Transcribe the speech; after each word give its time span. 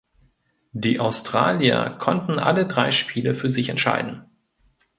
Die 0.71 0.99
Australier 0.99 1.95
konnten 1.99 2.39
alle 2.39 2.65
drei 2.65 2.89
Spiele 2.89 3.35
für 3.35 3.49
sich 3.49 3.69
entscheiden. 3.69 4.25